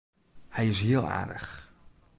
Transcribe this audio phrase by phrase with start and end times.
[0.55, 1.51] Hy is hiel aardich.